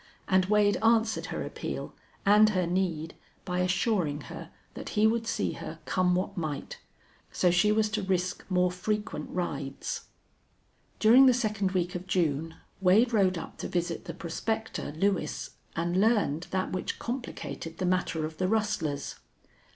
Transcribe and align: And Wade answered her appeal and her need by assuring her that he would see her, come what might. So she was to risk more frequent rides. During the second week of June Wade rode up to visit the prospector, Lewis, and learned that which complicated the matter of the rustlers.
And 0.27 0.45
Wade 0.45 0.77
answered 0.81 1.27
her 1.27 1.43
appeal 1.43 1.93
and 2.25 2.49
her 2.49 2.65
need 2.65 3.13
by 3.45 3.59
assuring 3.59 4.21
her 4.31 4.49
that 4.73 4.89
he 4.97 5.05
would 5.05 5.27
see 5.27 5.51
her, 5.51 5.77
come 5.85 6.15
what 6.15 6.35
might. 6.35 6.79
So 7.31 7.51
she 7.51 7.71
was 7.71 7.87
to 7.89 8.01
risk 8.01 8.43
more 8.49 8.71
frequent 8.71 9.29
rides. 9.29 10.05
During 10.97 11.27
the 11.27 11.35
second 11.35 11.73
week 11.73 11.93
of 11.93 12.07
June 12.07 12.55
Wade 12.81 13.13
rode 13.13 13.37
up 13.37 13.57
to 13.59 13.67
visit 13.67 14.05
the 14.05 14.15
prospector, 14.15 14.91
Lewis, 14.93 15.51
and 15.75 16.01
learned 16.01 16.47
that 16.49 16.71
which 16.71 16.97
complicated 16.97 17.77
the 17.77 17.85
matter 17.85 18.25
of 18.25 18.37
the 18.39 18.47
rustlers. 18.47 19.17